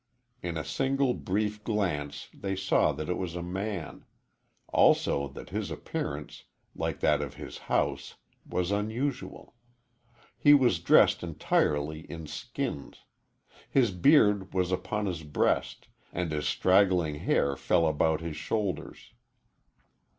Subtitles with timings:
[0.41, 4.03] In a single brief glance they saw that it was a man
[4.69, 9.53] also that his appearance, like that of his house, was unusual.
[10.39, 13.03] He was dressed entirely in skins.
[13.69, 19.11] His beard was upon his breast, and his straggling hair fell about his shoulders.